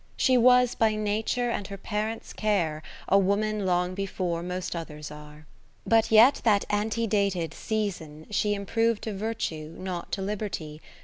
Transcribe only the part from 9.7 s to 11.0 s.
not to Liberty.